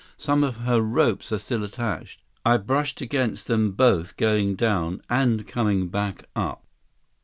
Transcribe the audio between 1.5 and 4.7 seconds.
attached. I brushed against them both going